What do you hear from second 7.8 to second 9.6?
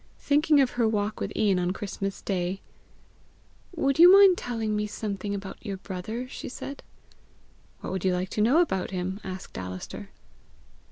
"What would you like to know about him?" asked